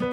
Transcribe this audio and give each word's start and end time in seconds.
You 0.00 0.06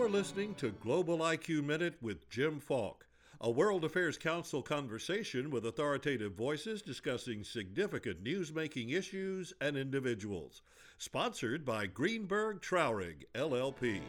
are 0.00 0.08
listening 0.08 0.54
to 0.54 0.70
Global 0.70 1.18
IQ 1.18 1.62
Minute 1.62 1.96
with 2.00 2.30
Jim 2.30 2.58
Falk, 2.58 3.06
a 3.38 3.50
World 3.50 3.84
Affairs 3.84 4.16
Council 4.16 4.62
conversation 4.62 5.50
with 5.50 5.66
authoritative 5.66 6.32
voices 6.32 6.80
discussing 6.80 7.44
significant 7.44 8.22
news-making 8.22 8.88
issues 8.88 9.52
and 9.60 9.76
individuals. 9.76 10.62
Sponsored 10.96 11.66
by 11.66 11.84
Greenberg 11.86 12.62
Traurig, 12.62 13.24
LLP. 13.34 14.00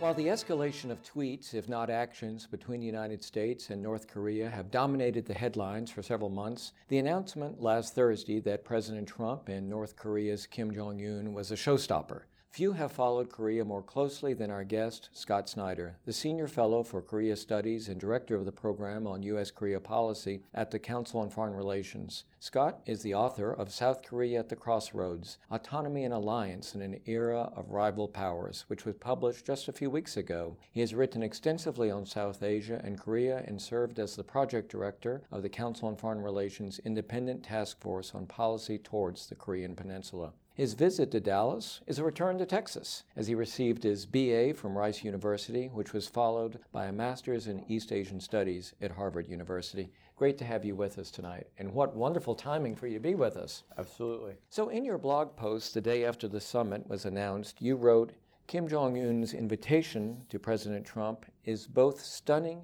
While 0.00 0.14
the 0.14 0.28
escalation 0.28 0.92
of 0.92 1.02
tweets, 1.02 1.54
if 1.54 1.68
not 1.68 1.90
actions, 1.90 2.46
between 2.46 2.78
the 2.78 2.86
United 2.86 3.24
States 3.24 3.70
and 3.70 3.82
North 3.82 4.06
Korea 4.06 4.48
have 4.48 4.70
dominated 4.70 5.26
the 5.26 5.34
headlines 5.34 5.90
for 5.90 6.02
several 6.02 6.30
months, 6.30 6.72
the 6.86 6.98
announcement 6.98 7.60
last 7.60 7.96
Thursday 7.96 8.38
that 8.42 8.64
President 8.64 9.08
Trump 9.08 9.48
and 9.48 9.68
North 9.68 9.96
Korea's 9.96 10.46
Kim 10.46 10.72
Jong 10.72 11.00
un 11.00 11.34
was 11.34 11.50
a 11.50 11.56
showstopper. 11.56 12.22
Few 12.50 12.72
have 12.72 12.90
followed 12.90 13.30
Korea 13.30 13.64
more 13.64 13.82
closely 13.82 14.32
than 14.32 14.50
our 14.50 14.64
guest, 14.64 15.10
Scott 15.12 15.48
Snyder, 15.48 15.98
the 16.06 16.12
Senior 16.12 16.48
Fellow 16.48 16.82
for 16.82 17.02
Korea 17.02 17.36
Studies 17.36 17.88
and 17.88 18.00
Director 18.00 18.34
of 18.34 18.46
the 18.46 18.52
Program 18.52 19.06
on 19.06 19.22
U.S. 19.22 19.52
Korea 19.52 19.78
Policy 19.78 20.42
at 20.54 20.70
the 20.70 20.78
Council 20.78 21.20
on 21.20 21.30
Foreign 21.30 21.54
Relations. 21.54 22.24
Scott 22.40 22.80
is 22.84 23.02
the 23.02 23.14
author 23.14 23.52
of 23.52 23.72
South 23.72 24.02
Korea 24.02 24.40
at 24.40 24.48
the 24.48 24.56
Crossroads 24.56 25.38
Autonomy 25.52 26.04
and 26.04 26.14
Alliance 26.14 26.74
in 26.74 26.80
an 26.80 26.98
Era 27.06 27.52
of 27.54 27.70
Rival 27.70 28.08
Powers, 28.08 28.64
which 28.66 28.84
was 28.84 28.96
published 28.96 29.46
just 29.46 29.68
a 29.68 29.72
few 29.72 29.90
weeks 29.90 30.16
ago. 30.16 30.56
He 30.72 30.80
has 30.80 30.94
written 30.94 31.22
extensively 31.22 31.90
on 31.92 32.06
South 32.06 32.42
Asia 32.42 32.80
and 32.82 32.98
Korea 32.98 33.44
and 33.46 33.62
served 33.62 34.00
as 34.00 34.16
the 34.16 34.24
project 34.24 34.70
director 34.70 35.22
of 35.30 35.42
the 35.42 35.48
Council 35.48 35.86
on 35.86 35.96
Foreign 35.96 36.22
Relations 36.22 36.80
Independent 36.80 37.44
Task 37.44 37.78
Force 37.78 38.14
on 38.14 38.26
Policy 38.26 38.78
towards 38.78 39.28
the 39.28 39.36
Korean 39.36 39.76
Peninsula. 39.76 40.32
His 40.58 40.74
visit 40.74 41.12
to 41.12 41.20
Dallas 41.20 41.82
is 41.86 42.00
a 42.00 42.04
return 42.04 42.36
to 42.38 42.44
Texas, 42.44 43.04
as 43.14 43.28
he 43.28 43.36
received 43.36 43.84
his 43.84 44.06
BA 44.06 44.54
from 44.54 44.76
Rice 44.76 45.04
University, 45.04 45.68
which 45.68 45.92
was 45.92 46.08
followed 46.08 46.58
by 46.72 46.86
a 46.86 46.92
master's 46.92 47.46
in 47.46 47.64
East 47.70 47.92
Asian 47.92 48.18
Studies 48.18 48.74
at 48.80 48.90
Harvard 48.90 49.28
University. 49.28 49.92
Great 50.16 50.36
to 50.38 50.44
have 50.44 50.64
you 50.64 50.74
with 50.74 50.98
us 50.98 51.12
tonight, 51.12 51.46
and 51.58 51.72
what 51.72 51.94
wonderful 51.94 52.34
timing 52.34 52.74
for 52.74 52.88
you 52.88 52.94
to 52.94 53.00
be 53.00 53.14
with 53.14 53.36
us. 53.36 53.62
Absolutely. 53.78 54.34
So, 54.50 54.68
in 54.68 54.84
your 54.84 54.98
blog 54.98 55.36
post 55.36 55.74
the 55.74 55.80
day 55.80 56.04
after 56.04 56.26
the 56.26 56.40
summit 56.40 56.84
was 56.88 57.04
announced, 57.04 57.62
you 57.62 57.76
wrote 57.76 58.10
Kim 58.48 58.66
Jong 58.66 58.98
un's 58.98 59.34
invitation 59.34 60.24
to 60.28 60.40
President 60.40 60.84
Trump 60.84 61.24
is 61.44 61.68
both 61.68 62.00
stunning 62.00 62.62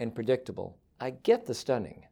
and 0.00 0.12
predictable. 0.12 0.76
I 0.98 1.10
get 1.10 1.46
the 1.46 1.54
stunning. 1.54 2.04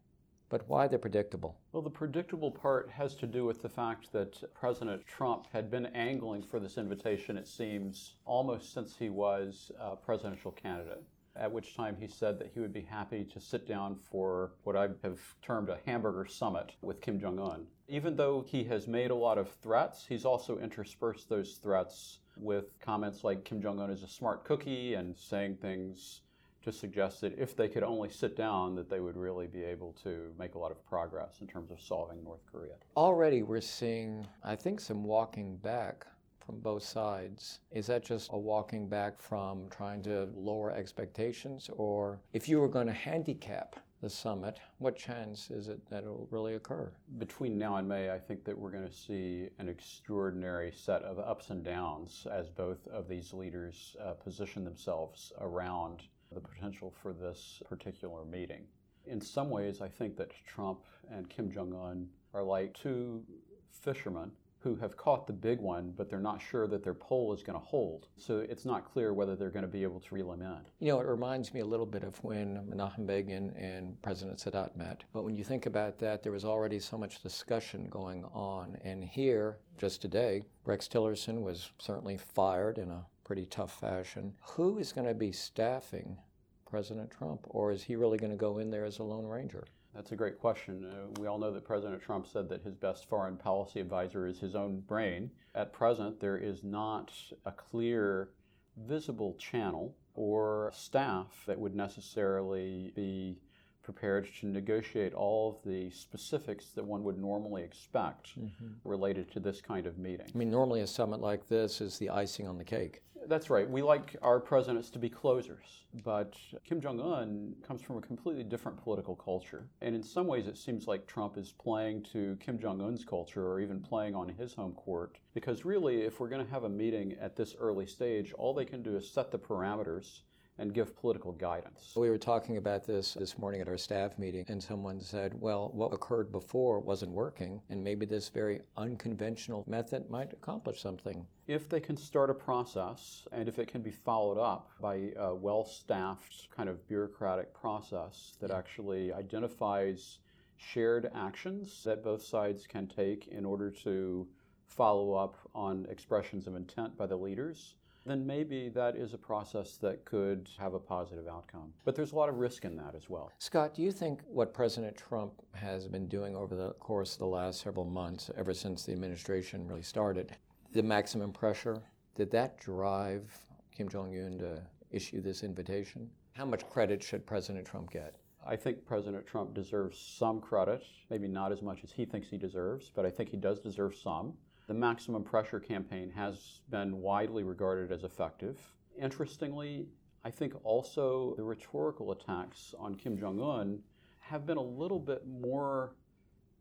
But 0.49 0.69
why 0.69 0.87
the 0.87 0.99
predictable? 0.99 1.59
Well, 1.73 1.83
the 1.83 1.91
predictable 1.91 2.53
part 2.53 2.89
has 2.91 3.17
to 3.17 3.27
do 3.27 3.45
with 3.45 3.63
the 3.63 3.69
fact 3.69 4.13
that 4.13 4.43
President 4.55 5.05
Trump 5.05 5.49
had 5.53 5.71
been 5.71 5.87
angling 5.87 6.43
for 6.43 6.61
this 6.61 6.79
invitation, 6.79 7.37
it 7.37 7.49
seems, 7.49 8.15
almost 8.25 8.73
since 8.73 8.97
he 8.97 9.11
was 9.11 9.73
a 9.81 9.97
presidential 9.97 10.53
candidate. 10.53 11.03
At 11.35 11.51
which 11.51 11.75
time 11.75 11.97
he 11.99 12.07
said 12.07 12.39
that 12.39 12.53
he 12.55 12.61
would 12.61 12.73
be 12.73 12.83
happy 12.83 13.25
to 13.25 13.41
sit 13.41 13.67
down 13.67 13.97
for 13.97 14.53
what 14.63 14.77
I 14.77 14.89
have 15.03 15.21
termed 15.43 15.69
a 15.69 15.81
hamburger 15.85 16.27
summit 16.27 16.73
with 16.81 17.01
Kim 17.01 17.19
Jong 17.19 17.41
un. 17.41 17.67
Even 17.89 18.15
though 18.15 18.43
he 18.47 18.63
has 18.65 18.87
made 18.87 19.11
a 19.11 19.17
lot 19.17 19.39
of 19.39 19.51
threats, 19.51 20.07
he's 20.07 20.25
also 20.25 20.59
interspersed 20.59 21.29
those 21.29 21.57
threats 21.57 22.21
with 22.37 22.79
comments 22.81 23.25
like 23.25 23.45
Kim 23.45 23.61
Jong 23.61 23.81
un 23.81 23.91
is 23.91 24.05
a 24.05 24.09
smart 24.09 24.45
cookie 24.45 24.95
and 24.95 25.19
saying 25.19 25.57
things 25.57 26.23
to 26.67 26.73
suggest 26.73 27.21
that 27.21 27.39
if 27.39 27.55
they 27.55 27.69
could 27.69 27.85
only 27.85 28.11
sit 28.11 28.37
down, 28.37 28.75
that 28.75 28.91
they 28.91 28.99
would 28.99 29.17
really 29.17 29.47
be 29.47 29.63
able 29.63 29.93
to 30.03 30.33
make 30.37 30.57
a 30.57 30.59
lot 30.59 30.73
of 30.73 30.85
progress 30.85 31.37
in 31.41 31.47
terms 31.47 31.71
of 31.71 31.81
solving 31.81 32.23
North 32.25 32.45
Korea. 32.51 32.75
Already 32.97 33.45
we're 33.45 33.61
seeing, 33.61 34.27
I 34.43 34.57
think, 34.57 34.81
some 34.81 35.05
walking 35.05 35.57
back 35.59 36.07
from 36.45 36.59
both 36.59 36.83
sides. 36.83 37.61
Is 37.71 37.87
that 37.87 38.05
just 38.05 38.31
a 38.33 38.39
walking 38.39 38.89
back 38.89 39.21
from 39.21 39.69
trying 39.71 40.03
to 40.03 40.29
lower 40.35 40.73
expectations? 40.73 41.71
Or 41.77 42.19
if 42.33 42.49
you 42.49 42.59
were 42.59 42.69
going 42.69 42.89
to 42.89 42.93
handicap 42.93 43.77
the 44.03 44.11
summit, 44.11 44.59
what 44.79 44.97
chance 44.97 45.53
is 45.53 45.69
it 45.69 45.89
that 45.89 46.03
it 46.03 46.09
will 46.09 46.27
really 46.33 46.55
occur? 46.55 46.93
Between 47.19 47.57
now 47.57 47.77
and 47.77 47.89
May, 47.89 48.11
I 48.11 48.19
think 48.19 48.45
that 48.45 48.59
we're 48.59 48.73
going 48.73 48.87
to 48.87 48.93
see 48.93 49.51
an 49.61 49.69
extraordinary 49.69 50.73
set 50.73 51.03
of 51.03 51.21
ups 51.21 51.51
and 51.51 51.63
downs 51.63 52.27
as 52.31 52.51
both 52.51 52.87
of 52.89 53.09
these 53.09 53.33
leaders 53.33 53.97
uh, 54.05 54.15
position 54.15 54.65
themselves 54.65 55.33
around 55.41 56.03
the 56.33 56.41
potential 56.41 56.93
for 57.03 57.13
this 57.13 57.63
particular 57.69 58.25
meeting. 58.25 58.65
In 59.07 59.21
some 59.21 59.51
ways, 59.51 59.81
I 59.81 59.89
think 59.89 60.17
that 60.17 60.33
Trump 60.47 60.81
and 61.11 61.29
Kim 61.29 61.51
Jong 61.51 61.73
un 61.75 62.09
are 62.35 62.43
like 62.43 62.75
two 62.75 63.23
fishermen 63.71 64.33
who 64.67 64.75
have 64.75 64.97
caught 64.97 65.29
the 65.29 65.33
big 65.33 65.61
one, 65.61 65.93
but 65.97 66.11
they're 66.11 66.19
not 66.19 66.43
sure 66.43 66.67
that 66.67 66.83
their 66.83 66.95
pole 66.95 67.33
is 67.33 67.45
going 67.45 67.57
to 67.59 67.65
hold. 67.65 68.09
So 68.17 68.39
it's 68.39 68.65
not 68.65 68.85
clear 68.85 69.15
whether 69.15 69.37
they're 69.37 69.51
going 69.51 69.65
to 69.65 69.71
be 69.71 69.85
able 69.85 70.01
to 70.01 70.15
reel 70.15 70.33
him 70.33 70.43
in. 70.43 70.59
You 70.81 70.89
know, 70.89 71.01
it 71.01 71.07
reminds 71.07 71.55
me 71.55 71.61
a 71.61 71.65
little 71.65 71.87
bit 71.87 72.03
of 72.03 72.17
when 72.25 72.67
Menachem 72.69 73.07
Begin 73.07 73.51
and 73.57 74.01
President 74.03 74.39
Sadat 74.39 74.75
met. 74.77 75.05
But 75.13 75.23
when 75.23 75.37
you 75.37 75.45
think 75.45 75.67
about 75.67 76.01
that, 76.01 76.25
there 76.25 76.33
was 76.33 76.45
already 76.45 76.81
so 76.81 76.99
much 76.99 77.23
discussion 77.23 77.87
going 77.89 78.25
on. 78.35 78.77
And 78.83 79.05
here, 79.05 79.59
just 79.79 80.03
today, 80.03 80.43
Rex 80.65 80.89
Tillerson 80.89 81.43
was 81.43 81.71
certainly 81.79 82.17
fired 82.17 82.79
in 82.79 82.91
a 82.91 83.07
pretty 83.27 83.47
tough 83.47 83.81
fashion. 83.81 84.33
Who 84.53 84.79
is 84.79 84.93
going 84.93 85.09
to 85.09 85.15
be 85.15 85.33
staffing 85.33 86.17
President 86.65 87.11
Trump, 87.11 87.41
or 87.49 87.73
is 87.73 87.83
he 87.83 87.97
really 87.97 88.19
going 88.19 88.31
to 88.31 88.37
go 88.37 88.59
in 88.59 88.71
there 88.71 88.85
as 88.85 89.01
a 89.01 89.03
Lone 89.03 89.27
Ranger? 89.27 89.65
That's 89.93 90.13
a 90.13 90.17
great 90.17 90.39
question. 90.39 90.85
Uh, 90.85 91.21
we 91.21 91.27
all 91.27 91.37
know 91.37 91.53
that 91.53 91.65
President 91.65 92.01
Trump 92.01 92.29
said 92.29 92.49
that 92.49 92.63
his 92.63 92.77
best 92.77 93.09
foreign 93.09 93.37
policy 93.37 93.81
advisor 93.81 94.29
is 94.29 94.39
his 94.39 94.55
own 94.55 94.79
brain. 94.79 95.33
At 95.57 95.73
present, 95.73 96.21
there 96.21 96.37
is 96.37 96.63
not 96.63 97.13
a 97.45 97.51
clear, 97.51 98.29
visible 98.77 99.35
channel 99.41 99.97
or 100.15 100.71
staff 100.73 101.43
that 101.47 101.59
would 101.59 101.75
necessarily 101.75 102.93
be 102.95 103.41
prepared 103.87 104.29
to 104.41 104.47
negotiate 104.47 105.15
all 105.15 105.49
of 105.49 105.71
the 105.71 105.89
specifics 105.91 106.71
that 106.75 106.85
one 106.85 107.05
would 107.05 107.17
normally 107.17 107.63
expect 107.63 108.37
mm-hmm. 108.37 108.67
related 108.83 109.31
to 109.31 109.39
this 109.39 109.61
kind 109.61 109.87
of 109.87 109.97
meeting. 109.97 110.27
I 110.35 110.37
mean, 110.37 110.51
normally 110.51 110.81
a 110.81 110.87
summit 110.89 111.21
like 111.21 111.47
this 111.47 111.81
is 111.81 111.97
the 111.97 112.11
icing 112.11 112.49
on 112.49 112.59
the 112.59 112.65
cake. 112.65 113.03
That's 113.29 113.49
right. 113.49 113.69
We 113.71 113.83
like 113.83 114.17
our 114.23 114.41
presidents 114.41 114.91
to 114.91 114.99
be 114.99 115.09
closers, 115.09 115.85
but 116.05 116.37
Kim 116.65 116.81
Jong 116.81 117.01
un 117.01 117.55
comes 117.67 117.81
from 117.81 117.97
a 117.97 118.01
completely 118.01 118.43
different 118.43 118.77
political 118.83 119.15
culture. 119.15 119.69
And 119.83 119.95
in 119.95 120.03
some 120.03 120.27
ways, 120.27 120.49
it 120.49 120.59
seems 120.59 120.89
like 120.89 121.07
Trump 121.07 121.39
is 121.39 121.53
playing 121.53 122.03
to 122.13 122.37
Kim 122.41 122.59
Jong 122.59 122.81
un's 122.81 123.05
culture 123.05 123.47
or 123.47 123.61
even 123.61 123.79
playing 123.79 124.17
on 124.17 124.29
his 124.29 124.53
home 124.53 124.73
court. 124.73 125.19
Because 125.33 125.65
really, 125.65 126.03
if 126.03 126.19
we're 126.19 126.29
going 126.29 126.45
to 126.45 126.53
have 126.53 126.65
a 126.65 126.69
meeting 126.69 127.17
at 127.21 127.37
this 127.37 127.55
early 127.59 127.87
stage, 127.87 128.33
all 128.33 128.53
they 128.53 128.65
can 128.65 128.83
do 128.83 128.97
is 128.97 129.09
set 129.09 129.31
the 129.31 129.39
parameters 129.39 130.23
and 130.59 130.73
give 130.73 130.97
political 130.97 131.33
guidance. 131.33 131.93
We 131.97 132.11
were 132.11 132.19
talking 132.19 132.57
about 132.57 132.87
this 132.87 133.15
this 133.15 133.39
morning 133.39 133.61
at 133.61 133.69
our 133.69 133.77
staff 133.77 134.19
meeting, 134.19 134.45
and 134.49 134.63
someone 134.63 135.01
said, 135.01 135.35
well, 135.41 135.71
what 135.75 135.93
occurred 135.93 136.33
before 136.33 136.81
wasn't 136.81 137.13
working, 137.13 137.61
and 137.69 137.83
maybe 137.83 138.07
this 138.07 138.29
very 138.29 138.61
unconventional 138.77 139.65
method 139.67 140.09
might 140.11 140.33
accomplish 140.33 140.81
something. 140.81 141.27
If 141.47 141.69
they 141.69 141.81
can 141.81 141.97
start 141.97 142.31
a 142.31 142.35
process, 142.35 143.27
and 143.33 143.49
if 143.49 143.59
it 143.59 143.69
can 143.69 143.83
be 143.83 143.91
followed 143.91 144.41
up 144.41 144.71
by 144.81 145.13
a 145.17 145.35
well 145.35 145.65
staffed 145.65 146.49
kind 146.51 146.69
of 146.69 146.87
bureaucratic 146.89 147.53
process 147.53 148.37
that 148.41 148.51
actually 148.51 149.13
identifies 149.13 150.19
shared 150.57 151.11
actions 151.15 151.85
that 151.85 152.03
both 152.03 152.23
sides 152.23 152.67
can 152.67 152.87
take 152.87 153.29
in 153.29 153.45
order 153.45 153.71
to 153.71 154.27
follow 154.67 155.13
up 155.13 155.37
on 155.55 155.87
expressions 155.91 156.47
of 156.47 156.57
intent 156.57 156.97
by 156.97 157.07
the 157.07 157.17
leaders 157.17 157.75
then 158.07 158.27
maybe 158.27 158.69
that 158.71 158.97
is 158.97 159.15
a 159.15 159.19
process 159.19 159.77
that 159.79 160.05
could 160.05 160.49
have 160.59 160.75
a 160.75 160.79
positive 160.79 161.27
outcome. 161.27 161.73
But 161.85 161.95
there's 161.95 162.13
a 162.13 162.17
lot 162.17 162.29
of 162.29 162.37
risk 162.37 162.65
in 162.65 162.77
that 162.77 162.95
as 162.95 163.11
well. 163.11 163.33
Scott, 163.39 163.75
do 163.75 163.83
you 163.83 163.93
think 163.93 164.21
what 164.27 164.55
President 164.55 164.97
Trump 164.97 165.33
has 165.53 165.89
been 165.89 166.09
doing 166.09 166.37
over 166.37 166.55
the 166.55 166.73
course 166.75 167.15
of 167.15 167.19
the 167.19 167.27
last 167.27 167.61
several 167.61 167.85
months, 167.85 168.31
ever 168.37 168.55
since 168.55 168.85
the 168.85 168.93
administration 168.93 169.67
really 169.67 169.83
started, 169.83 170.37
the 170.73 170.83
maximum 170.83 171.33
pressure, 171.33 171.83
did 172.15 172.31
that 172.31 172.59
drive 172.61 173.31
Kim 173.75 173.89
Jong 173.89 174.15
un 174.15 174.39
to 174.39 174.63
issue 174.91 175.21
this 175.21 175.43
invitation? 175.43 176.09
How 176.33 176.45
much 176.45 176.69
credit 176.69 177.03
should 177.03 177.27
President 177.27 177.67
Trump 177.67 177.91
get? 177.91 178.17
I 178.47 178.57
think 178.57 178.87
President 178.87 179.27
Trump 179.27 179.55
deserves 179.55 179.99
some 179.99 180.41
credit, 180.41 180.85
maybe 181.11 181.27
not 181.27 181.51
as 181.51 181.63
much 181.63 181.83
as 181.83 181.91
he 181.91 182.05
thinks 182.05 182.29
he 182.29 182.39
deserves, 182.39 182.93
but 182.95 183.05
I 183.05 183.11
think 183.11 183.31
he 183.31 183.37
does 183.37 183.59
deserve 183.59 183.97
some. 183.97 184.35
The 184.67 184.75
maximum 184.75 185.23
pressure 185.23 185.61
campaign 185.61 186.11
has 186.11 186.61
been 186.71 187.01
widely 187.01 187.45
regarded 187.45 187.93
as 187.93 188.03
effective. 188.03 188.59
Interestingly, 189.01 189.87
I 190.25 190.31
think 190.31 190.55
also 190.65 191.35
the 191.37 191.45
rhetorical 191.45 192.11
attacks 192.11 192.75
on 192.79 192.97
Kim 192.97 193.17
Jong 193.17 193.41
un 193.41 193.83
have 194.19 194.45
been 194.45 194.57
a 194.57 194.63
little 194.63 194.99
bit 194.99 195.25
more 195.25 195.95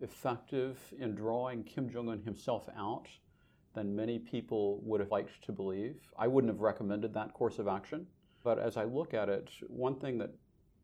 effective 0.02 0.78
in 1.00 1.16
drawing 1.16 1.64
Kim 1.64 1.90
Jong 1.90 2.10
un 2.10 2.22
himself 2.22 2.70
out 2.78 3.08
than 3.74 3.96
many 3.96 4.20
people 4.20 4.80
would 4.84 5.00
have 5.00 5.10
liked 5.10 5.44
to 5.44 5.52
believe. 5.52 6.00
I 6.18 6.28
wouldn't 6.28 6.54
have 6.54 6.62
recommended 6.62 7.12
that 7.14 7.34
course 7.34 7.58
of 7.58 7.68
action. 7.68 8.06
But 8.44 8.60
as 8.60 8.78
I 8.78 8.84
look 8.84 9.16
at 9.16 9.30
it, 9.30 9.50
one 9.68 9.96
thing 9.96 10.20
that 10.20 10.30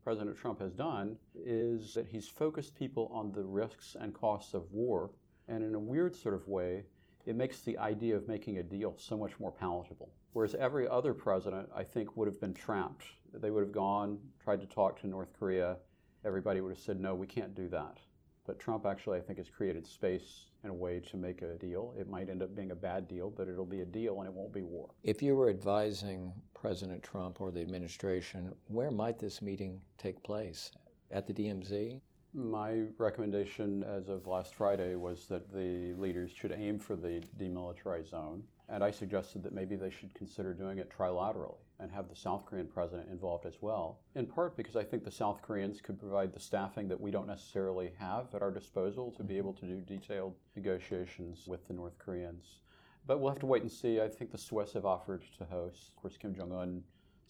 President 0.02 0.36
Trump 0.36 0.58
has 0.60 0.72
done 0.72 1.16
is 1.36 1.94
that 1.94 2.08
he's 2.08 2.26
focused 2.26 2.74
people 2.74 3.08
on 3.12 3.30
the 3.30 3.44
risks 3.44 3.96
and 3.98 4.12
costs 4.12 4.54
of 4.54 4.72
war. 4.72 5.12
And 5.46 5.62
in 5.62 5.76
a 5.76 5.78
weird 5.78 6.16
sort 6.16 6.34
of 6.34 6.48
way, 6.48 6.84
it 7.26 7.36
makes 7.36 7.60
the 7.60 7.78
idea 7.78 8.16
of 8.16 8.28
making 8.28 8.58
a 8.58 8.62
deal 8.62 8.94
so 8.98 9.16
much 9.16 9.38
more 9.38 9.52
palatable. 9.52 10.10
Whereas 10.32 10.54
every 10.54 10.88
other 10.88 11.14
president, 11.14 11.68
I 11.74 11.84
think, 11.84 12.16
would 12.16 12.26
have 12.26 12.40
been 12.40 12.54
trapped. 12.54 13.04
They 13.34 13.50
would 13.50 13.62
have 13.62 13.72
gone, 13.72 14.18
tried 14.42 14.60
to 14.60 14.66
talk 14.66 15.00
to 15.00 15.06
North 15.06 15.32
Korea. 15.38 15.76
Everybody 16.24 16.60
would 16.60 16.70
have 16.70 16.78
said, 16.78 17.00
no, 17.00 17.14
we 17.14 17.26
can't 17.26 17.54
do 17.54 17.68
that. 17.68 17.98
But 18.46 18.58
Trump 18.58 18.86
actually, 18.86 19.18
I 19.18 19.20
think, 19.20 19.38
has 19.38 19.48
created 19.48 19.86
space 19.86 20.46
in 20.64 20.70
a 20.70 20.74
way 20.74 21.00
to 21.00 21.16
make 21.16 21.42
a 21.42 21.54
deal. 21.58 21.94
It 21.98 22.08
might 22.08 22.28
end 22.28 22.42
up 22.42 22.56
being 22.56 22.72
a 22.72 22.76
bad 22.76 23.06
deal, 23.06 23.30
but 23.30 23.48
it'll 23.48 23.64
be 23.64 23.80
a 23.80 23.86
deal 23.86 24.18
and 24.18 24.26
it 24.26 24.34
won't 24.34 24.52
be 24.52 24.62
war. 24.62 24.90
If 25.04 25.22
you 25.22 25.36
were 25.36 25.48
advising 25.48 26.32
President 26.54 27.02
Trump 27.02 27.40
or 27.40 27.50
the 27.50 27.60
administration, 27.60 28.52
where 28.66 28.90
might 28.90 29.18
this 29.18 29.42
meeting 29.42 29.80
take 29.98 30.22
place? 30.22 30.72
At 31.10 31.26
the 31.26 31.32
DMZ? 31.32 32.00
My 32.34 32.84
recommendation 32.96 33.84
as 33.84 34.08
of 34.08 34.26
last 34.26 34.54
Friday 34.54 34.94
was 34.94 35.26
that 35.26 35.52
the 35.52 35.92
leaders 36.00 36.30
should 36.30 36.52
aim 36.52 36.78
for 36.78 36.96
the 36.96 37.22
demilitarized 37.38 38.08
zone. 38.08 38.44
And 38.70 38.82
I 38.82 38.90
suggested 38.90 39.42
that 39.42 39.52
maybe 39.52 39.76
they 39.76 39.90
should 39.90 40.14
consider 40.14 40.54
doing 40.54 40.78
it 40.78 40.90
trilaterally 40.90 41.58
and 41.78 41.90
have 41.90 42.08
the 42.08 42.16
South 42.16 42.46
Korean 42.46 42.68
president 42.68 43.10
involved 43.10 43.44
as 43.44 43.60
well. 43.60 43.98
In 44.14 44.24
part 44.24 44.56
because 44.56 44.76
I 44.76 44.84
think 44.84 45.04
the 45.04 45.10
South 45.10 45.42
Koreans 45.42 45.82
could 45.82 45.98
provide 45.98 46.32
the 46.32 46.40
staffing 46.40 46.88
that 46.88 47.00
we 47.00 47.10
don't 47.10 47.26
necessarily 47.26 47.92
have 47.98 48.34
at 48.34 48.40
our 48.40 48.50
disposal 48.50 49.10
to 49.10 49.22
be 49.22 49.34
mm-hmm. 49.34 49.38
able 49.38 49.52
to 49.54 49.66
do 49.66 49.80
detailed 49.80 50.34
negotiations 50.56 51.46
with 51.46 51.66
the 51.68 51.74
North 51.74 51.98
Koreans. 51.98 52.60
But 53.06 53.20
we'll 53.20 53.30
have 53.30 53.40
to 53.40 53.46
wait 53.46 53.62
and 53.62 53.70
see. 53.70 54.00
I 54.00 54.08
think 54.08 54.30
the 54.30 54.38
Swiss 54.38 54.72
have 54.72 54.86
offered 54.86 55.24
to 55.36 55.44
host. 55.44 55.88
Of 55.88 55.96
course, 55.96 56.16
Kim 56.16 56.34
Jong 56.34 56.52
un 56.52 56.82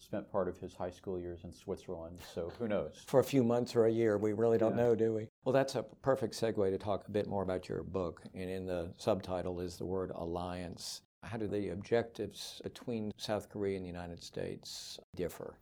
spent 0.03 0.31
part 0.31 0.47
of 0.47 0.57
his 0.59 0.75
high 0.75 0.89
school 0.89 1.19
years 1.19 1.43
in 1.43 1.53
Switzerland, 1.53 2.19
so 2.33 2.51
who 2.59 2.67
knows? 2.67 3.03
For 3.07 3.19
a 3.19 3.23
few 3.23 3.43
months 3.43 3.75
or 3.75 3.85
a 3.85 3.91
year, 3.91 4.17
we 4.17 4.33
really 4.33 4.57
don't 4.57 4.75
yeah. 4.75 4.83
know, 4.83 4.95
do 4.95 5.13
we? 5.13 5.27
Well, 5.45 5.53
that's 5.53 5.75
a 5.75 5.83
perfect 5.83 6.33
segue 6.33 6.69
to 6.69 6.77
talk 6.77 7.07
a 7.07 7.11
bit 7.11 7.27
more 7.27 7.43
about 7.43 7.69
your 7.69 7.83
book. 7.83 8.21
And 8.33 8.49
in 8.49 8.65
the 8.65 8.93
subtitle 8.97 9.59
is 9.59 9.77
the 9.77 9.85
word 9.85 10.11
alliance. 10.15 11.01
How 11.23 11.37
do 11.37 11.47
the 11.47 11.69
objectives 11.69 12.61
between 12.63 13.11
South 13.17 13.49
Korea 13.49 13.77
and 13.77 13.85
the 13.85 13.89
United 13.89 14.21
States 14.21 14.99
differ? 15.15 15.57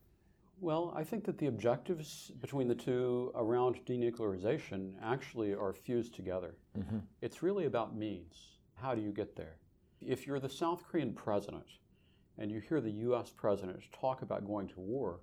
Well, 0.59 0.93
I 0.95 1.03
think 1.03 1.23
that 1.25 1.37
the 1.37 1.47
objectives 1.47 2.31
between 2.39 2.67
the 2.67 2.75
two 2.75 3.31
around 3.35 3.83
denuclearization 3.85 4.93
actually 5.01 5.53
are 5.53 5.73
fused 5.73 6.13
together. 6.13 6.55
Mm-hmm. 6.77 6.99
It's 7.21 7.41
really 7.41 7.65
about 7.65 7.95
means. 7.95 8.57
How 8.75 8.93
do 8.93 9.01
you 9.01 9.11
get 9.11 9.35
there? 9.35 9.57
If 9.99 10.25
you're 10.25 10.39
the 10.39 10.49
South 10.49 10.83
Korean 10.87 11.13
president 11.13 11.65
and 12.41 12.51
you 12.51 12.59
hear 12.59 12.81
the 12.81 12.89
US 12.89 13.29
president 13.29 13.79
talk 13.91 14.23
about 14.23 14.47
going 14.47 14.67
to 14.69 14.79
war, 14.79 15.19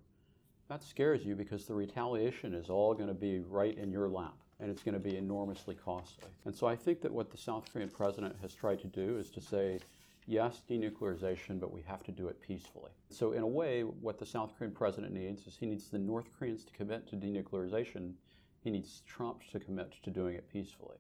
that 0.69 0.85
scares 0.85 1.25
you 1.25 1.35
because 1.35 1.65
the 1.65 1.75
retaliation 1.75 2.55
is 2.55 2.71
all 2.71 2.95
going 2.95 3.09
to 3.09 3.15
be 3.15 3.41
right 3.41 3.77
in 3.77 3.91
your 3.91 4.09
lap 4.09 4.37
and 4.61 4.71
it's 4.71 4.85
going 4.85 4.95
to 4.95 5.01
be 5.01 5.17
enormously 5.17 5.75
costly. 5.75 6.29
And 6.45 6.55
so 6.55 6.69
I 6.69 6.77
think 6.77 7.01
that 7.01 7.13
what 7.13 7.33
the 7.33 7.37
South 7.37 7.73
Korean 7.73 7.89
president 7.89 8.37
has 8.41 8.55
tried 8.55 8.81
to 8.83 8.87
do 8.87 9.19
is 9.19 9.31
to 9.31 9.41
say, 9.41 9.81
yes, 10.27 10.63
denuclearization, 10.71 11.59
but 11.59 11.73
we 11.73 11.83
have 11.83 12.05
to 12.05 12.13
do 12.13 12.29
it 12.29 12.41
peacefully. 12.41 12.93
So, 13.11 13.33
in 13.33 13.43
a 13.43 13.47
way, 13.47 13.83
what 13.83 14.19
the 14.19 14.27
South 14.27 14.53
Korean 14.57 14.75
president 14.75 15.13
needs 15.13 15.47
is 15.47 15.57
he 15.57 15.67
needs 15.67 15.89
the 15.89 15.99
North 15.99 16.27
Koreans 16.39 16.65
to 16.65 16.73
commit 16.73 17.09
to 17.09 17.17
denuclearization, 17.17 18.13
he 18.61 18.71
needs 18.71 19.03
Trump 19.07 19.43
to 19.51 19.59
commit 19.59 19.93
to 20.03 20.11
doing 20.11 20.35
it 20.37 20.49
peacefully. 20.53 20.99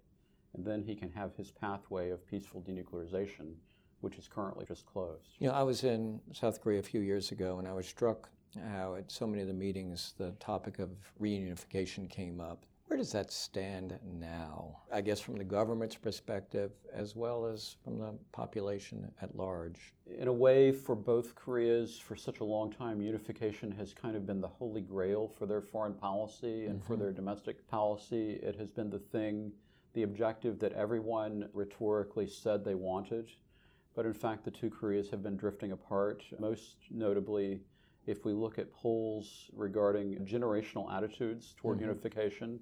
And 0.54 0.64
then 0.64 0.82
he 0.82 0.94
can 0.96 1.10
have 1.10 1.36
his 1.36 1.50
pathway 1.50 2.10
of 2.10 2.26
peaceful 2.26 2.62
denuclearization, 2.62 3.54
which 4.00 4.18
is 4.18 4.28
currently 4.28 4.64
just 4.66 4.86
closed. 4.86 5.28
You 5.38 5.48
know, 5.48 5.54
I 5.54 5.62
was 5.62 5.84
in 5.84 6.20
South 6.32 6.60
Korea 6.60 6.78
a 6.78 6.82
few 6.82 7.00
years 7.00 7.32
ago, 7.32 7.58
and 7.58 7.66
I 7.66 7.72
was 7.72 7.86
struck 7.86 8.28
how 8.72 8.94
at 8.94 9.10
so 9.10 9.26
many 9.26 9.42
of 9.42 9.48
the 9.48 9.54
meetings 9.54 10.14
the 10.18 10.30
topic 10.40 10.78
of 10.78 10.90
reunification 11.20 12.08
came 12.08 12.40
up. 12.40 12.64
Where 12.86 12.96
does 12.96 13.12
that 13.12 13.30
stand 13.30 13.98
now? 14.18 14.78
I 14.90 15.02
guess 15.02 15.20
from 15.20 15.36
the 15.36 15.44
government's 15.44 15.96
perspective 15.96 16.72
as 16.90 17.14
well 17.14 17.44
as 17.44 17.76
from 17.84 17.98
the 17.98 18.14
population 18.32 19.12
at 19.20 19.36
large. 19.36 19.92
In 20.18 20.26
a 20.26 20.32
way, 20.32 20.72
for 20.72 20.96
both 20.96 21.34
Koreas, 21.34 21.98
for 21.98 22.16
such 22.16 22.40
a 22.40 22.44
long 22.44 22.72
time, 22.72 23.02
unification 23.02 23.70
has 23.72 23.92
kind 23.92 24.16
of 24.16 24.26
been 24.26 24.40
the 24.40 24.48
holy 24.48 24.80
grail 24.80 25.28
for 25.28 25.44
their 25.44 25.60
foreign 25.60 25.92
policy 25.92 26.64
and 26.64 26.78
mm-hmm. 26.78 26.86
for 26.86 26.96
their 26.96 27.12
domestic 27.12 27.68
policy. 27.68 28.40
It 28.42 28.56
has 28.56 28.70
been 28.70 28.88
the 28.88 28.98
thing, 28.98 29.52
the 29.92 30.04
objective 30.04 30.58
that 30.60 30.72
everyone 30.72 31.50
rhetorically 31.52 32.26
said 32.26 32.64
they 32.64 32.74
wanted. 32.74 33.28
But 33.94 34.06
in 34.06 34.14
fact, 34.14 34.44
the 34.44 34.50
two 34.50 34.70
Koreas 34.70 35.10
have 35.10 35.22
been 35.22 35.36
drifting 35.36 35.72
apart, 35.72 36.22
most 36.38 36.76
notably 36.90 37.60
if 38.06 38.24
we 38.24 38.32
look 38.32 38.58
at 38.58 38.72
polls 38.72 39.50
regarding 39.52 40.16
generational 40.24 40.90
attitudes 40.90 41.54
toward 41.58 41.76
mm-hmm. 41.76 41.88
unification, 41.88 42.58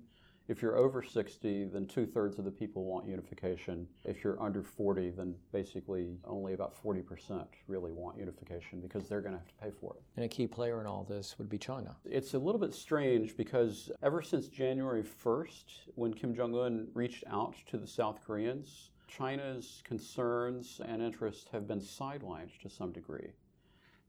if 0.49 0.63
you're 0.63 0.77
over 0.77 1.03
60, 1.03 1.65
then 1.73 1.87
two 1.87 2.07
thirds 2.07 2.39
of 2.39 2.45
the 2.45 2.51
people 2.51 2.85
want 2.85 3.09
unification. 3.09 3.87
If 4.05 4.23
you're 4.23 4.41
under 4.41 4.63
40, 4.63 5.11
then 5.11 5.35
basically 5.53 6.19
only 6.25 6.53
about 6.53 6.81
40% 6.81 7.45
really 7.67 7.91
want 7.91 8.19
unification 8.19 8.81
because 8.81 9.09
they're 9.09 9.21
going 9.21 9.33
to 9.33 9.39
have 9.39 9.49
to 9.49 9.55
pay 9.55 9.71
for 9.81 9.97
it. 9.97 10.03
And 10.15 10.25
a 10.25 10.29
key 10.29 10.47
player 10.47 10.81
in 10.81 10.87
all 10.87 11.05
this 11.05 11.37
would 11.39 11.49
be 11.49 11.59
China. 11.59 11.97
It's 12.05 12.35
a 12.35 12.39
little 12.39 12.61
bit 12.61 12.75
strange 12.75 13.37
because 13.37 13.91
ever 14.03 14.23
since 14.23 14.47
January 14.47 15.03
1st, 15.03 15.65
when 15.97 16.15
Kim 16.15 16.35
Jong 16.35 16.57
un 16.57 16.89
reached 16.95 17.25
out 17.29 17.57
to 17.71 17.77
the 17.77 17.87
South 17.87 18.21
Koreans, 18.25 18.91
China's 19.07 19.83
concerns 19.85 20.81
and 20.85 21.03
interests 21.03 21.47
have 21.53 21.67
been 21.67 21.81
sidelined 21.81 22.59
to 22.61 22.69
some 22.69 22.93
degree. 22.93 23.33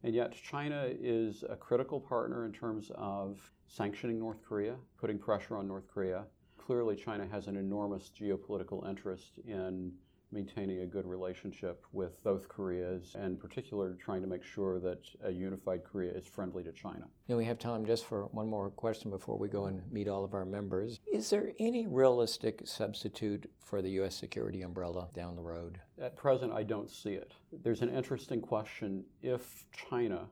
And 0.04 0.14
yet, 0.14 0.34
China 0.34 0.88
is 0.88 1.44
a 1.50 1.56
critical 1.56 2.00
partner 2.00 2.46
in 2.46 2.52
terms 2.52 2.92
of 2.96 3.52
sanctioning 3.68 4.20
North 4.20 4.44
Korea, 4.44 4.76
putting 4.98 5.18
pressure 5.18 5.58
on 5.58 5.68
North 5.68 5.88
Korea. 5.88 6.26
Clearly, 6.58 6.96
China 6.96 7.26
has 7.28 7.48
an 7.48 7.56
enormous 7.56 8.12
geopolitical 8.20 8.88
interest 8.88 9.40
in 9.48 9.92
maintaining 10.38 10.82
a 10.82 10.86
good 10.86 11.08
relationship 11.08 11.84
with 11.92 12.24
both 12.24 12.48
Koreas, 12.48 13.16
and 13.16 13.26
in 13.26 13.38
particular, 13.38 13.96
trying 13.96 14.22
to 14.22 14.28
make 14.28 14.44
sure 14.44 14.80
that 14.80 15.00
a 15.24 15.32
unified 15.32 15.84
Korea 15.84 16.12
is 16.12 16.28
friendly 16.28 16.64
to 16.64 16.72
China. 16.72 17.06
Now, 17.28 17.38
we 17.38 17.46
have 17.46 17.58
time 17.58 17.88
just 17.88 18.06
for 18.06 18.26
one 18.26 18.48
more 18.48 18.70
question 18.70 19.10
before 19.10 19.40
we 19.40 19.48
go 19.48 19.66
and 19.66 19.82
meet 19.92 20.08
all 20.08 20.24
of 20.24 20.36
our 20.36 20.46
members. 20.46 21.00
Is 21.12 21.32
there 21.32 21.54
any 21.58 21.88
realistic 21.88 22.62
substitute 22.66 23.50
for 23.60 23.82
the 23.82 23.90
U.S. 24.02 24.16
security 24.16 24.62
umbrella 24.62 25.10
down 25.16 25.36
the 25.36 25.42
road? 25.42 25.80
At 26.00 26.16
present, 26.16 26.54
I 26.54 26.62
don't 26.62 26.92
see 26.92 27.14
it. 27.14 27.34
There's 27.64 27.82
an 27.82 27.90
interesting 27.90 28.40
question. 28.40 29.06
If 29.24 29.66
China 29.90 30.28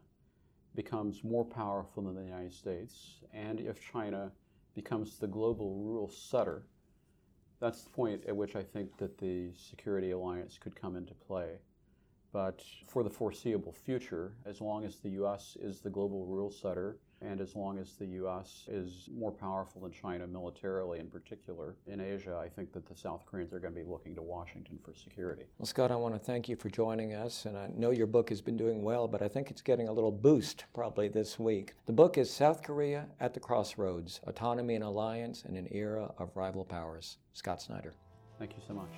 becomes 0.76 1.24
more 1.24 1.46
powerful 1.46 2.04
than 2.04 2.14
the 2.14 2.22
United 2.22 2.54
States, 2.54 3.24
and 3.34 3.60
if 3.60 3.82
China 3.92 4.32
becomes 4.76 5.18
the 5.18 5.26
global 5.26 5.74
rule 5.78 6.08
setter, 6.10 6.68
that's 7.60 7.84
the 7.84 7.90
point 7.90 8.24
at 8.28 8.36
which 8.36 8.56
I 8.56 8.64
think 8.64 8.98
that 8.98 9.18
the 9.18 9.52
security 9.56 10.12
alliance 10.12 10.58
could 10.62 10.76
come 10.76 10.96
into 10.96 11.14
play. 11.14 11.60
But 12.32 12.62
for 12.88 13.04
the 13.04 13.10
foreseeable 13.10 13.72
future, 13.72 14.34
as 14.46 14.60
long 14.60 14.84
as 14.84 14.98
the 14.98 15.12
U.S. 15.12 15.58
is 15.62 15.80
the 15.80 15.90
global 15.90 16.26
rule 16.26 16.52
setter, 16.52 16.98
and 17.22 17.42
as 17.42 17.56
long 17.56 17.78
as 17.78 17.94
the 17.94 18.06
U.S. 18.06 18.66
is 18.68 19.10
more 19.14 19.32
powerful 19.32 19.82
than 19.82 19.92
China 19.92 20.28
militarily, 20.28 21.00
in 21.00 21.08
particular 21.08 21.76
in 21.88 22.02
Asia, 22.02 22.38
I 22.38 22.50
think 22.50 22.74
that 22.74 22.88
the 22.88 22.96
South 22.96 23.26
Koreans 23.26 23.54
are 23.54 23.60
going 23.60 23.74
to 23.74 23.80
be 23.80 23.88
looking 23.88 24.16
to 24.16 24.22
Washington 24.22 24.78
for 24.84 24.94
security. 24.94 25.44
Well, 25.58 25.66
Scott, 25.66 25.92
I 25.92 25.96
want 25.96 26.14
to 26.14 26.20
thank 26.20 26.50
you 26.50 26.56
for 26.56 26.70
joining 26.70 27.14
us. 27.14 27.46
And 27.46 27.58
I 27.58 27.70
know 27.76 27.92
your 27.92 28.08
book 28.08 28.30
has 28.30 28.42
been 28.42 28.58
doing 28.58 28.84
well, 28.84 29.08
but 29.08 29.22
I 29.22 29.28
think 29.28 29.50
it's 29.50 29.62
getting 29.62 29.88
a 29.88 29.94
little 29.94 30.12
boost 30.12 30.66
probably 30.74 31.08
this 31.08 31.40
week. 31.40 31.74
The 31.86 31.94
book 31.94 32.18
is 32.18 32.30
South 32.30 32.62
Korea 32.62 33.08
at 33.20 33.34
the 33.34 33.40
Crossroads 33.40 34.20
Autonomy 34.28 34.76
and 34.76 34.84
Alliance 34.84 35.44
in 35.48 35.56
an 35.56 35.68
Era 35.72 36.12
of 36.18 36.36
Rival 36.36 36.66
Powers. 36.66 37.18
Scott 37.34 37.62
Snyder. 37.62 37.94
Thank 38.40 38.52
you 38.52 38.62
so 38.68 38.74
much. 38.74 38.92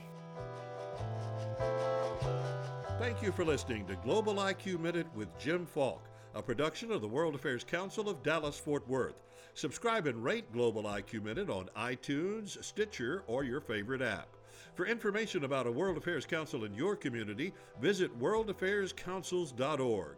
Thank 2.99 3.21
you 3.21 3.31
for 3.31 3.45
listening 3.45 3.85
to 3.85 3.95
Global 3.97 4.35
IQ 4.35 4.79
Minute 4.79 5.07
with 5.15 5.27
Jim 5.37 5.65
Falk 5.65 6.01
a 6.37 6.41
production 6.41 6.91
of 6.91 7.01
the 7.01 7.07
World 7.07 7.33
Affairs 7.33 7.63
Council 7.63 8.07
of 8.07 8.21
Dallas 8.21 8.59
Fort 8.59 8.87
Worth. 8.87 9.23
Subscribe 9.55 10.05
and 10.05 10.23
rate 10.23 10.53
Global 10.53 10.83
IQ 10.83 11.23
Minute 11.23 11.49
on 11.49 11.67
iTunes, 11.75 12.63
Stitcher, 12.63 13.23
or 13.25 13.43
your 13.43 13.59
favorite 13.59 14.03
app. 14.03 14.27
For 14.75 14.85
information 14.85 15.45
about 15.45 15.65
a 15.65 15.71
World 15.71 15.97
Affairs 15.97 16.27
Council 16.27 16.63
in 16.65 16.75
your 16.75 16.95
community, 16.95 17.53
visit 17.81 18.15
worldaffairscouncils.org. 18.19 20.15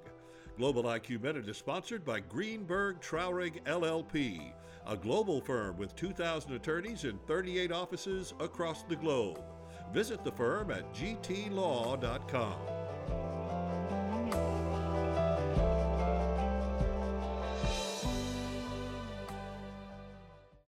Global 0.57 0.83
IQ 0.83 1.21
Minute 1.21 1.47
is 1.47 1.55
sponsored 1.55 2.03
by 2.03 2.19
Greenberg 2.19 2.99
Traurig 2.99 3.63
LLP, 3.63 4.51
a 4.87 4.97
global 4.97 5.39
firm 5.39 5.77
with 5.77 5.95
2,000 5.95 6.51
attorneys 6.51 7.05
in 7.05 7.17
38 7.27 7.71
offices 7.71 8.33
across 8.41 8.83
the 8.83 8.97
globe. 8.97 9.41
Visit 9.93 10.25
the 10.25 10.33
firm 10.33 10.69
at 10.69 10.93
gtlaw.com. 10.93 12.78